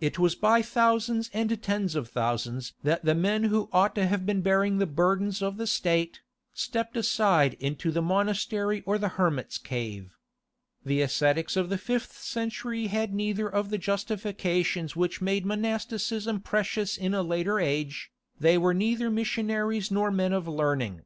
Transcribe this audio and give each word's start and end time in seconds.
It 0.00 0.18
was 0.18 0.34
by 0.34 0.62
thousands 0.62 1.28
and 1.34 1.50
ten 1.62 1.88
thousands 1.90 2.72
that 2.84 3.04
the 3.04 3.14
men 3.14 3.44
who 3.44 3.68
ought 3.70 3.94
to 3.96 4.06
have 4.06 4.24
been 4.24 4.40
bearing 4.40 4.78
the 4.78 4.86
burdens 4.86 5.42
of 5.42 5.58
the 5.58 5.66
State, 5.66 6.20
stepped 6.54 6.96
aside 6.96 7.52
into 7.60 7.90
the 7.92 8.00
monastery 8.00 8.82
or 8.86 8.96
the 8.96 9.10
hermit's 9.20 9.58
cave. 9.58 10.16
The 10.86 11.02
ascetics 11.02 11.54
of 11.54 11.68
the 11.68 11.76
fifth 11.76 12.16
century 12.16 12.86
had 12.86 13.12
neither 13.12 13.46
of 13.46 13.68
the 13.68 13.76
justifications 13.76 14.96
which 14.96 15.20
made 15.20 15.44
monasticism 15.44 16.40
precious 16.40 16.96
in 16.96 17.12
a 17.12 17.22
later 17.22 17.60
age, 17.60 18.10
they 18.40 18.56
were 18.56 18.72
neither 18.72 19.10
missionaries 19.10 19.90
nor 19.90 20.10
men 20.10 20.32
of 20.32 20.48
learning. 20.48 21.02